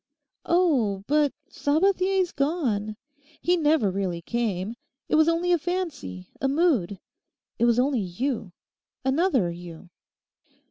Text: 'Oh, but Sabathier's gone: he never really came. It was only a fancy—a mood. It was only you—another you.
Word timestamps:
'Oh, 0.47 1.03
but 1.05 1.31
Sabathier's 1.47 2.31
gone: 2.31 2.97
he 3.39 3.55
never 3.55 3.91
really 3.91 4.19
came. 4.19 4.73
It 5.07 5.13
was 5.13 5.29
only 5.29 5.51
a 5.51 5.59
fancy—a 5.59 6.47
mood. 6.47 6.99
It 7.59 7.65
was 7.65 7.77
only 7.77 7.99
you—another 8.01 9.51
you. 9.51 9.91